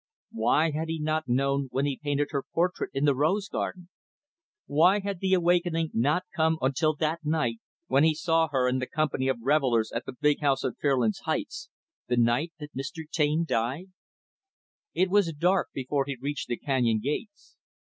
Why 0.31 0.71
had 0.71 0.87
he 0.87 0.99
not 0.99 1.27
known, 1.27 1.67
when 1.71 1.85
he 1.85 1.99
painted 2.01 2.29
her 2.31 2.41
portrait 2.41 2.89
in 2.91 3.05
the 3.05 3.13
rose 3.15 3.47
garden? 3.47 3.89
Why 4.65 4.99
had 4.99 5.19
the 5.19 5.35
awakening 5.35 5.91
not 5.93 6.23
come 6.35 6.57
until 6.59 6.95
that 6.95 7.19
night 7.23 7.59
when 7.85 8.03
he 8.03 8.15
saw 8.15 8.47
her 8.47 8.67
in 8.67 8.79
the 8.79 8.87
company 8.87 9.27
of 9.27 9.37
revelers 9.43 9.91
at 9.91 10.07
the 10.07 10.17
big 10.19 10.39
house 10.39 10.63
on 10.63 10.73
Fairlands 10.81 11.19
Heights 11.25 11.69
the 12.07 12.17
night 12.17 12.51
that 12.59 12.73
Mr. 12.73 13.03
Taine 13.11 13.45
died? 13.47 13.91
It 14.95 15.11
was 15.11 15.31
dark 15.37 15.69
before 15.71 16.05
he 16.07 16.17
reached 16.19 16.47
the 16.47 16.57
canyon 16.57 16.97
gates. 16.97 17.57